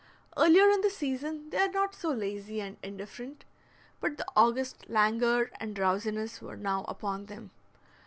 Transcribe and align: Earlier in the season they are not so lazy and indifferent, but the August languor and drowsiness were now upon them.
Earlier 0.35 0.67
in 0.71 0.81
the 0.81 0.89
season 0.89 1.51
they 1.51 1.59
are 1.59 1.69
not 1.69 1.93
so 1.93 2.09
lazy 2.09 2.59
and 2.59 2.77
indifferent, 2.81 3.45
but 3.99 4.17
the 4.17 4.25
August 4.35 4.89
languor 4.89 5.51
and 5.59 5.75
drowsiness 5.75 6.41
were 6.41 6.57
now 6.57 6.85
upon 6.87 7.27
them. 7.27 7.51